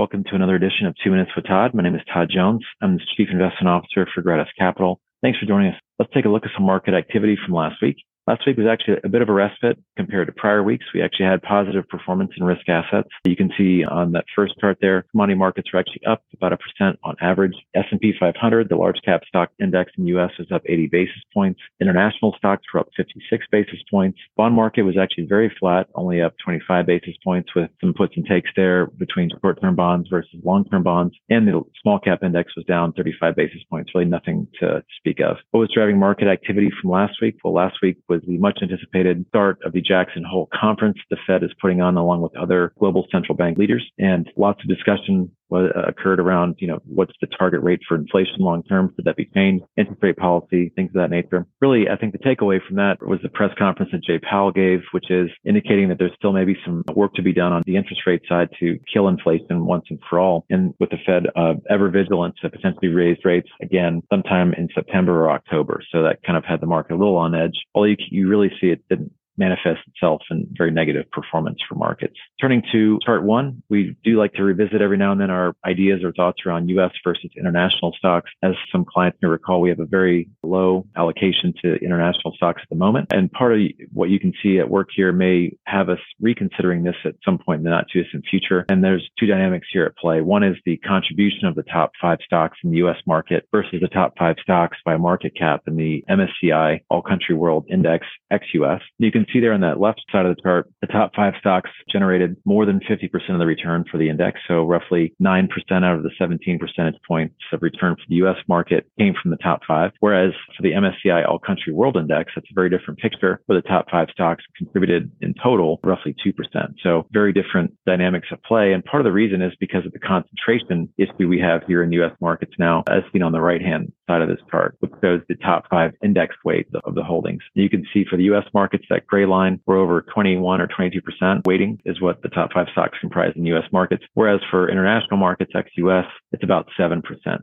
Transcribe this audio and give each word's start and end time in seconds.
Welcome 0.00 0.24
to 0.30 0.34
another 0.34 0.54
edition 0.54 0.86
of 0.86 0.94
Two 1.04 1.10
Minutes 1.10 1.32
with 1.36 1.44
Todd. 1.44 1.74
My 1.74 1.82
name 1.82 1.94
is 1.94 2.00
Todd 2.10 2.30
Jones. 2.34 2.64
I'm 2.80 2.94
the 2.94 3.02
Chief 3.18 3.28
Investment 3.30 3.68
Officer 3.68 4.08
for 4.14 4.22
Gratus 4.22 4.48
Capital. 4.58 4.98
Thanks 5.20 5.38
for 5.38 5.44
joining 5.44 5.72
us. 5.72 5.80
Let's 5.98 6.10
take 6.14 6.24
a 6.24 6.30
look 6.30 6.46
at 6.46 6.52
some 6.56 6.64
market 6.64 6.94
activity 6.94 7.36
from 7.36 7.54
last 7.54 7.82
week. 7.82 7.96
Last 8.26 8.46
week 8.46 8.58
was 8.58 8.66
actually 8.66 8.98
a 9.02 9.08
bit 9.08 9.22
of 9.22 9.28
a 9.28 9.32
respite 9.32 9.78
compared 9.96 10.28
to 10.28 10.32
prior 10.32 10.62
weeks. 10.62 10.84
We 10.94 11.02
actually 11.02 11.26
had 11.26 11.42
positive 11.42 11.88
performance 11.88 12.30
in 12.36 12.44
risk 12.44 12.68
assets. 12.68 13.08
You 13.24 13.34
can 13.34 13.50
see 13.56 13.84
on 13.84 14.12
that 14.12 14.24
first 14.36 14.54
chart 14.60 14.78
there, 14.80 15.04
money 15.14 15.34
markets 15.34 15.72
were 15.72 15.80
actually 15.80 16.04
up 16.06 16.22
about 16.34 16.52
a 16.52 16.58
percent 16.58 16.98
on 17.02 17.16
average. 17.20 17.54
S&P 17.74 18.12
500, 18.18 18.68
the 18.68 18.76
large 18.76 19.00
cap 19.04 19.22
stock 19.26 19.50
index 19.60 19.92
in 19.96 20.04
the 20.04 20.10
U.S. 20.10 20.30
was 20.38 20.50
up 20.52 20.62
80 20.66 20.88
basis 20.88 21.22
points. 21.32 21.60
International 21.80 22.34
stocks 22.36 22.64
were 22.72 22.80
up 22.80 22.88
56 22.96 23.46
basis 23.50 23.80
points. 23.90 24.18
Bond 24.36 24.54
market 24.54 24.82
was 24.82 24.96
actually 24.98 25.26
very 25.26 25.52
flat, 25.58 25.88
only 25.94 26.20
up 26.20 26.34
25 26.44 26.86
basis 26.86 27.14
points 27.24 27.50
with 27.56 27.70
some 27.80 27.94
puts 27.94 28.16
and 28.16 28.26
takes 28.26 28.50
there 28.54 28.86
between 28.86 29.30
short-term 29.40 29.76
bonds 29.76 30.08
versus 30.08 30.38
long-term 30.44 30.82
bonds. 30.82 31.14
And 31.30 31.48
the 31.48 31.62
small 31.82 31.98
cap 31.98 32.22
index 32.22 32.54
was 32.54 32.66
down 32.66 32.92
35 32.92 33.34
basis 33.34 33.62
points, 33.70 33.90
really 33.94 34.06
nothing 34.06 34.46
to 34.60 34.84
speak 34.98 35.20
of. 35.20 35.38
What 35.50 35.60
was 35.60 35.70
driving 35.74 35.98
market 35.98 36.28
activity 36.28 36.70
from 36.80 36.90
last 36.90 37.14
week? 37.22 37.36
Well, 37.42 37.54
last 37.54 37.76
week 37.82 37.96
was 38.10 38.20
the 38.26 38.36
much 38.36 38.58
anticipated 38.60 39.24
start 39.28 39.58
of 39.64 39.72
the 39.72 39.80
Jackson 39.80 40.24
Hole 40.24 40.48
Conference 40.52 40.98
the 41.08 41.16
Fed 41.26 41.42
is 41.42 41.50
putting 41.60 41.80
on 41.80 41.96
along 41.96 42.20
with 42.20 42.36
other 42.36 42.72
global 42.78 43.06
central 43.10 43.36
bank 43.36 43.56
leaders. 43.56 43.88
And 43.98 44.28
lots 44.36 44.60
of 44.62 44.68
discussion 44.68 45.30
what 45.50 45.76
occurred 45.88 46.20
around, 46.20 46.56
you 46.58 46.68
know, 46.68 46.78
what's 46.86 47.12
the 47.20 47.26
target 47.38 47.62
rate 47.62 47.80
for 47.86 47.96
inflation 47.96 48.38
long 48.38 48.62
term? 48.62 48.92
Should 48.96 49.04
that 49.04 49.16
be 49.16 49.26
changed? 49.34 49.64
Interest 49.76 50.02
rate 50.02 50.16
policy, 50.16 50.72
things 50.74 50.90
of 50.90 51.02
that 51.02 51.10
nature. 51.10 51.46
Really, 51.60 51.88
I 51.88 51.96
think 51.96 52.12
the 52.12 52.18
takeaway 52.18 52.60
from 52.66 52.76
that 52.76 52.96
was 53.06 53.18
the 53.22 53.28
press 53.28 53.50
conference 53.58 53.92
that 53.92 54.04
Jay 54.04 54.18
Powell 54.18 54.52
gave, 54.52 54.80
which 54.92 55.10
is 55.10 55.28
indicating 55.44 55.88
that 55.88 55.98
there's 55.98 56.14
still 56.16 56.32
maybe 56.32 56.56
some 56.64 56.84
work 56.94 57.14
to 57.14 57.22
be 57.22 57.32
done 57.32 57.52
on 57.52 57.62
the 57.66 57.76
interest 57.76 58.02
rate 58.06 58.22
side 58.28 58.48
to 58.60 58.78
kill 58.92 59.08
inflation 59.08 59.66
once 59.66 59.84
and 59.90 59.98
for 60.08 60.18
all. 60.18 60.46
And 60.50 60.74
with 60.78 60.90
the 60.90 60.98
Fed 61.04 61.26
uh, 61.36 61.54
ever 61.68 61.90
vigilant 61.90 62.36
to 62.42 62.50
potentially 62.50 62.88
raise 62.88 63.18
rates 63.24 63.48
again 63.60 64.02
sometime 64.10 64.54
in 64.54 64.68
September 64.74 65.24
or 65.24 65.30
October. 65.30 65.82
So 65.92 66.02
that 66.02 66.22
kind 66.24 66.38
of 66.38 66.44
had 66.44 66.60
the 66.60 66.66
market 66.66 66.94
a 66.94 66.96
little 66.96 67.16
on 67.16 67.34
edge. 67.34 67.58
All 67.74 67.88
you, 67.88 67.96
you 68.10 68.28
really 68.28 68.50
see 68.60 68.68
it 68.68 68.82
didn't 68.88 69.12
manifests 69.40 69.82
itself 69.88 70.22
in 70.30 70.46
very 70.52 70.70
negative 70.70 71.10
performance 71.10 71.58
for 71.68 71.74
markets. 71.74 72.14
Turning 72.40 72.62
to 72.70 72.98
chart 73.04 73.24
one, 73.24 73.62
we 73.70 73.96
do 74.04 74.18
like 74.18 74.34
to 74.34 74.44
revisit 74.44 74.80
every 74.80 74.98
now 74.98 75.10
and 75.10 75.20
then 75.20 75.30
our 75.30 75.56
ideas 75.66 76.04
or 76.04 76.12
thoughts 76.12 76.42
around 76.46 76.68
U.S. 76.68 76.92
versus 77.02 77.30
international 77.36 77.92
stocks. 77.98 78.30
As 78.42 78.52
some 78.70 78.84
clients 78.84 79.18
may 79.22 79.28
recall, 79.28 79.60
we 79.60 79.70
have 79.70 79.80
a 79.80 79.86
very 79.86 80.28
low 80.42 80.86
allocation 80.96 81.52
to 81.62 81.74
international 81.76 82.34
stocks 82.34 82.60
at 82.62 82.68
the 82.68 82.76
moment. 82.76 83.08
And 83.12 83.32
part 83.32 83.54
of 83.54 83.60
what 83.92 84.10
you 84.10 84.20
can 84.20 84.32
see 84.42 84.58
at 84.58 84.68
work 84.68 84.90
here 84.94 85.12
may 85.12 85.56
have 85.66 85.88
us 85.88 85.98
reconsidering 86.20 86.84
this 86.84 86.96
at 87.04 87.14
some 87.24 87.38
point 87.38 87.58
in 87.58 87.64
the 87.64 87.70
not 87.70 87.86
too 87.92 88.02
distant 88.02 88.24
future. 88.30 88.66
And 88.68 88.84
there's 88.84 89.08
two 89.18 89.26
dynamics 89.26 89.68
here 89.72 89.84
at 89.84 89.96
play. 89.96 90.20
One 90.20 90.44
is 90.44 90.56
the 90.66 90.76
contribution 90.78 91.46
of 91.46 91.54
the 91.54 91.62
top 91.62 91.92
five 92.00 92.18
stocks 92.24 92.58
in 92.62 92.70
the 92.70 92.76
U.S. 92.78 92.98
market 93.06 93.48
versus 93.50 93.80
the 93.80 93.88
top 93.88 94.14
five 94.18 94.36
stocks 94.42 94.76
by 94.84 94.96
market 94.98 95.34
cap 95.34 95.62
in 95.66 95.76
the 95.76 96.04
MSCI 96.10 96.80
All 96.90 97.02
Country 97.02 97.34
World 97.34 97.64
Index 97.70 98.06
ex-US. 98.30 98.82
You 98.98 99.10
can 99.10 99.26
see 99.32 99.40
there 99.40 99.52
on 99.52 99.60
that 99.60 99.80
left 99.80 100.02
side 100.10 100.26
of 100.26 100.34
the 100.34 100.42
chart, 100.42 100.70
the 100.80 100.86
top 100.86 101.12
five 101.14 101.34
stocks 101.38 101.70
generated 101.90 102.36
more 102.44 102.66
than 102.66 102.80
50% 102.80 103.04
of 103.30 103.38
the 103.38 103.46
return 103.46 103.84
for 103.90 103.98
the 103.98 104.08
index. 104.08 104.40
So 104.46 104.64
roughly 104.64 105.14
9% 105.22 105.48
out 105.70 105.96
of 105.96 106.02
the 106.02 106.10
17 106.18 106.58
percentage 106.58 107.00
points 107.06 107.34
of 107.52 107.62
return 107.62 107.96
for 107.96 108.02
the 108.08 108.16
US 108.16 108.36
market 108.48 108.86
came 108.98 109.14
from 109.20 109.30
the 109.30 109.36
top 109.38 109.60
five. 109.66 109.92
Whereas 110.00 110.32
for 110.56 110.62
the 110.62 110.72
MSCI 110.72 111.28
All 111.28 111.38
Country 111.38 111.72
World 111.72 111.96
Index, 111.96 112.32
that's 112.34 112.50
a 112.50 112.54
very 112.54 112.70
different 112.70 112.98
picture 112.98 113.40
where 113.46 113.60
the 113.60 113.68
top 113.68 113.90
five 113.90 114.08
stocks 114.12 114.44
contributed 114.56 115.10
in 115.20 115.34
total 115.42 115.80
roughly 115.84 116.14
2%. 116.24 116.34
So 116.82 117.06
very 117.12 117.32
different 117.32 117.74
dynamics 117.86 118.28
at 118.32 118.42
play. 118.44 118.72
And 118.72 118.84
part 118.84 119.00
of 119.00 119.04
the 119.04 119.12
reason 119.12 119.42
is 119.42 119.52
because 119.60 119.86
of 119.86 119.92
the 119.92 119.98
concentration 119.98 120.88
issue 120.98 121.28
we 121.28 121.40
have 121.40 121.62
here 121.66 121.82
in 121.82 121.92
US 121.92 122.12
markets 122.20 122.52
now, 122.58 122.82
as 122.88 123.02
seen 123.12 123.22
on 123.22 123.32
the 123.32 123.40
right 123.40 123.62
hand 123.62 123.92
side 124.10 124.22
of 124.22 124.28
this 124.28 124.44
chart, 124.50 124.76
which 124.80 124.92
shows 125.00 125.20
the 125.28 125.36
top 125.36 125.64
five 125.70 125.92
index 126.02 126.34
weight 126.44 126.66
of 126.84 126.94
the 126.94 127.04
holdings. 127.04 127.42
You 127.54 127.70
can 127.70 127.86
see 127.92 128.04
for 128.08 128.16
the 128.16 128.24
US 128.24 128.44
markets, 128.52 128.84
that 128.90 129.06
gray 129.06 129.26
line, 129.26 129.60
we're 129.66 129.78
over 129.78 130.02
21 130.12 130.60
or 130.60 130.66
22% 130.66 131.46
weighting 131.46 131.78
is 131.84 132.00
what 132.00 132.20
the 132.22 132.28
top 132.28 132.52
five 132.52 132.66
stocks 132.72 132.98
comprise 133.00 133.32
in 133.36 133.46
US 133.46 133.64
markets. 133.72 134.02
Whereas 134.14 134.40
for 134.50 134.68
international 134.68 135.18
markets, 135.18 135.52
ex-US, 135.54 136.06
it's 136.32 136.42
about 136.42 136.66
7%. 136.78 137.02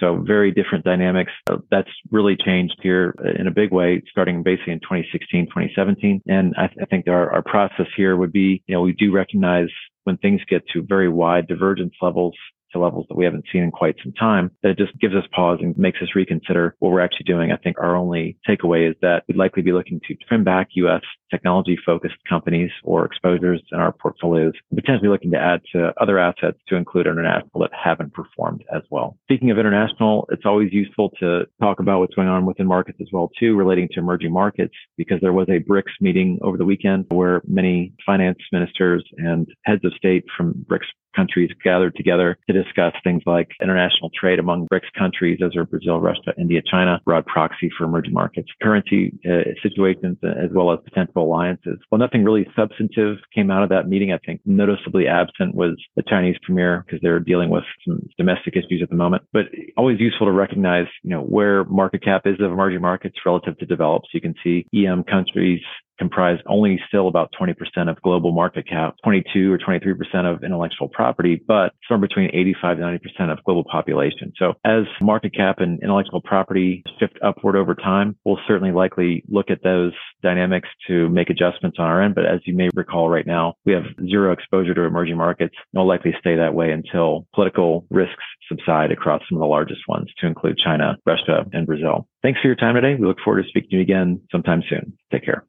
So 0.00 0.16
very 0.26 0.50
different 0.50 0.84
dynamics. 0.84 1.32
That's 1.70 1.90
really 2.10 2.36
changed 2.36 2.76
here 2.82 3.14
in 3.38 3.46
a 3.46 3.52
big 3.52 3.72
way, 3.72 4.02
starting 4.10 4.42
basically 4.42 4.72
in 4.72 4.80
2016, 4.80 5.46
2017. 5.46 6.22
And 6.26 6.54
I, 6.58 6.66
th- 6.66 6.78
I 6.82 6.86
think 6.86 7.06
our, 7.08 7.30
our 7.32 7.42
process 7.42 7.86
here 7.96 8.16
would 8.16 8.32
be, 8.32 8.62
you 8.66 8.74
know, 8.74 8.80
we 8.80 8.92
do 8.92 9.12
recognize 9.12 9.68
when 10.04 10.16
things 10.16 10.40
get 10.48 10.62
to 10.72 10.82
very 10.82 11.08
wide 11.08 11.46
divergence 11.46 11.94
levels 12.00 12.34
to 12.72 12.78
levels 12.78 13.06
that 13.08 13.16
we 13.16 13.24
haven't 13.24 13.44
seen 13.52 13.62
in 13.62 13.70
quite 13.70 13.96
some 14.02 14.12
time, 14.12 14.50
that 14.62 14.70
it 14.70 14.78
just 14.78 14.98
gives 15.00 15.14
us 15.14 15.24
pause 15.34 15.58
and 15.60 15.76
makes 15.78 16.00
us 16.02 16.08
reconsider 16.14 16.74
what 16.78 16.92
we're 16.92 17.00
actually 17.00 17.24
doing. 17.24 17.52
I 17.52 17.56
think 17.56 17.78
our 17.78 17.96
only 17.96 18.38
takeaway 18.48 18.88
is 18.88 18.96
that 19.02 19.24
we'd 19.28 19.36
likely 19.36 19.62
be 19.62 19.72
looking 19.72 20.00
to 20.08 20.14
trim 20.28 20.44
back 20.44 20.68
U.S. 20.74 21.02
technology 21.30 21.78
focused 21.84 22.16
companies 22.28 22.70
or 22.82 23.04
exposures 23.04 23.62
in 23.72 23.78
our 23.78 23.92
portfolios, 23.92 24.52
potentially 24.74 25.08
looking 25.08 25.30
to 25.32 25.38
add 25.38 25.60
to 25.72 25.92
other 26.00 26.18
assets 26.18 26.58
to 26.68 26.76
include 26.76 27.06
international 27.06 27.60
that 27.60 27.70
haven't 27.72 28.12
performed 28.12 28.64
as 28.74 28.82
well. 28.90 29.16
Speaking 29.24 29.50
of 29.50 29.58
international, 29.58 30.28
it's 30.30 30.44
always 30.44 30.72
useful 30.72 31.10
to 31.20 31.44
talk 31.60 31.80
about 31.80 32.00
what's 32.00 32.14
going 32.14 32.28
on 32.28 32.46
within 32.46 32.66
markets 32.66 32.98
as 33.00 33.08
well 33.12 33.30
too, 33.38 33.56
relating 33.56 33.88
to 33.92 34.00
emerging 34.00 34.32
markets, 34.32 34.74
because 34.96 35.18
there 35.20 35.32
was 35.32 35.48
a 35.48 35.60
BRICS 35.60 36.00
meeting 36.00 36.38
over 36.42 36.56
the 36.56 36.64
weekend 36.64 37.06
where 37.08 37.42
many 37.46 37.92
finance 38.04 38.38
ministers 38.52 39.04
and 39.16 39.48
heads 39.64 39.84
of 39.84 39.92
state 39.94 40.24
from 40.36 40.54
BRICS 40.68 40.86
countries 41.14 41.50
gathered 41.62 41.94
together 41.96 42.38
to 42.48 42.62
discuss 42.62 42.92
things 43.04 43.22
like 43.26 43.48
international 43.62 44.10
trade 44.18 44.38
among 44.38 44.66
BRICS 44.72 44.92
countries, 44.96 45.38
those 45.40 45.56
are 45.56 45.64
Brazil, 45.64 46.00
Russia, 46.00 46.32
India, 46.38 46.60
China, 46.70 47.00
broad 47.04 47.26
proxy 47.26 47.70
for 47.76 47.84
emerging 47.84 48.12
markets, 48.12 48.48
currency 48.62 49.12
uh, 49.28 49.50
situations, 49.62 50.16
as 50.22 50.50
well 50.52 50.72
as 50.72 50.78
potential 50.84 51.24
alliances. 51.24 51.78
Well, 51.90 51.98
nothing 51.98 52.24
really 52.24 52.46
substantive 52.56 53.18
came 53.34 53.50
out 53.50 53.62
of 53.62 53.68
that 53.70 53.88
meeting. 53.88 54.12
I 54.12 54.18
think 54.18 54.40
noticeably 54.44 55.06
absent 55.06 55.54
was 55.54 55.76
the 55.96 56.02
Chinese 56.02 56.36
premier 56.42 56.84
because 56.86 57.00
they're 57.02 57.20
dealing 57.20 57.50
with 57.50 57.64
some 57.86 58.00
domestic 58.16 58.56
issues 58.56 58.80
at 58.82 58.90
the 58.90 58.96
moment. 58.96 59.22
But 59.32 59.46
always 59.76 60.00
useful 60.00 60.26
to 60.26 60.32
recognize, 60.32 60.86
you 61.02 61.10
know, 61.10 61.22
where 61.22 61.64
market 61.64 62.02
cap 62.02 62.22
is 62.26 62.34
of 62.40 62.52
emerging 62.52 62.80
markets 62.80 63.16
relative 63.24 63.58
to 63.58 63.66
developed. 63.66 64.06
So 64.06 64.10
you 64.14 64.20
can 64.20 64.34
see 64.42 64.66
EM 64.74 65.04
countries 65.04 65.60
comprise 65.98 66.38
only 66.46 66.80
still 66.88 67.08
about 67.08 67.32
20% 67.40 67.54
of 67.90 68.00
global 68.02 68.32
market 68.32 68.68
cap, 68.68 68.94
22 69.04 69.52
or 69.52 69.58
23% 69.58 69.94
of 70.24 70.44
intellectual 70.44 70.88
property, 70.88 71.42
but 71.46 71.72
somewhere 71.88 72.08
between 72.08 72.30
85 72.32 72.76
to 72.78 72.82
90% 72.82 73.32
of 73.32 73.44
global 73.44 73.64
population. 73.64 74.32
So 74.38 74.54
as 74.64 74.84
market 75.00 75.34
cap 75.34 75.60
and 75.60 75.82
intellectual 75.82 76.20
property 76.20 76.82
shift 76.98 77.18
upward 77.22 77.56
over 77.56 77.74
time, 77.74 78.16
we'll 78.24 78.38
certainly 78.46 78.72
likely 78.72 79.24
look 79.28 79.50
at 79.50 79.62
those 79.62 79.92
dynamics 80.22 80.68
to 80.86 81.08
make 81.08 81.30
adjustments 81.30 81.78
on 81.78 81.86
our 81.86 82.02
end. 82.02 82.14
But 82.14 82.26
as 82.26 82.40
you 82.44 82.54
may 82.54 82.68
recall 82.74 83.08
right 83.08 83.26
now, 83.26 83.54
we 83.64 83.72
have 83.72 83.84
zero 84.08 84.32
exposure 84.32 84.74
to 84.74 84.82
emerging 84.82 85.16
markets. 85.16 85.54
And 85.74 85.80
will 85.80 85.88
likely 85.88 86.14
stay 86.20 86.36
that 86.36 86.54
way 86.54 86.70
until 86.70 87.26
political 87.34 87.86
risks 87.90 88.24
subside 88.48 88.90
across 88.90 89.22
some 89.28 89.36
of 89.36 89.40
the 89.40 89.46
largest 89.46 89.80
ones 89.88 90.10
to 90.18 90.26
include 90.26 90.58
China, 90.58 90.96
Russia, 91.06 91.44
and 91.52 91.66
Brazil. 91.66 92.08
Thanks 92.22 92.40
for 92.40 92.48
your 92.48 92.56
time 92.56 92.74
today. 92.74 92.94
We 92.94 93.06
look 93.06 93.18
forward 93.24 93.42
to 93.42 93.48
speaking 93.48 93.70
to 93.70 93.76
you 93.76 93.82
again 93.82 94.20
sometime 94.32 94.62
soon. 94.68 94.96
Take 95.12 95.24
care. 95.24 95.44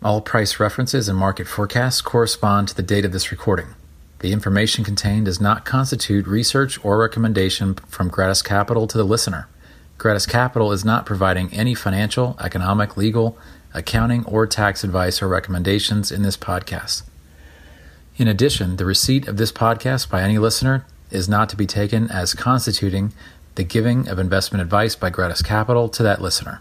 All 0.00 0.20
price 0.20 0.60
references 0.60 1.08
and 1.08 1.18
market 1.18 1.48
forecasts 1.48 2.00
correspond 2.00 2.68
to 2.68 2.76
the 2.76 2.84
date 2.84 3.04
of 3.04 3.10
this 3.10 3.32
recording. 3.32 3.74
The 4.20 4.32
information 4.32 4.84
contained 4.84 5.24
does 5.24 5.40
not 5.40 5.64
constitute 5.64 6.24
research 6.28 6.82
or 6.84 6.98
recommendation 6.98 7.74
from 7.88 8.08
Gratus 8.08 8.40
Capital 8.40 8.86
to 8.86 8.96
the 8.96 9.02
listener. 9.02 9.48
Gratus 9.98 10.24
Capital 10.24 10.70
is 10.70 10.84
not 10.84 11.04
providing 11.04 11.52
any 11.52 11.74
financial, 11.74 12.36
economic, 12.40 12.96
legal, 12.96 13.36
accounting, 13.74 14.24
or 14.24 14.46
tax 14.46 14.84
advice 14.84 15.20
or 15.20 15.26
recommendations 15.26 16.12
in 16.12 16.22
this 16.22 16.36
podcast. 16.36 17.02
In 18.16 18.28
addition, 18.28 18.76
the 18.76 18.84
receipt 18.84 19.26
of 19.26 19.36
this 19.36 19.50
podcast 19.50 20.08
by 20.08 20.22
any 20.22 20.38
listener 20.38 20.86
is 21.10 21.28
not 21.28 21.48
to 21.48 21.56
be 21.56 21.66
taken 21.66 22.08
as 22.08 22.34
constituting 22.34 23.12
the 23.56 23.64
giving 23.64 24.06
of 24.06 24.20
investment 24.20 24.62
advice 24.62 24.94
by 24.94 25.10
Gratus 25.10 25.42
Capital 25.42 25.88
to 25.88 26.04
that 26.04 26.22
listener. 26.22 26.60